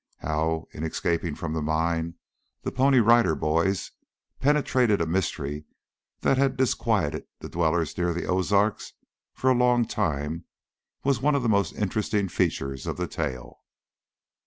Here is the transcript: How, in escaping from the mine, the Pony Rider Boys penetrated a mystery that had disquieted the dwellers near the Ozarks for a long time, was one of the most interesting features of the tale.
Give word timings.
How, 0.21 0.67
in 0.71 0.83
escaping 0.83 1.35
from 1.35 1.53
the 1.53 1.61
mine, 1.61 2.15
the 2.63 2.71
Pony 2.71 2.97
Rider 2.97 3.35
Boys 3.35 3.91
penetrated 4.39 4.99
a 4.99 5.05
mystery 5.05 5.65
that 6.21 6.39
had 6.39 6.57
disquieted 6.57 7.27
the 7.37 7.49
dwellers 7.49 7.95
near 7.95 8.11
the 8.11 8.25
Ozarks 8.25 8.93
for 9.35 9.51
a 9.51 9.55
long 9.55 9.85
time, 9.85 10.45
was 11.03 11.21
one 11.21 11.35
of 11.35 11.43
the 11.43 11.49
most 11.49 11.73
interesting 11.73 12.29
features 12.29 12.87
of 12.87 12.97
the 12.97 13.05
tale. 13.07 13.59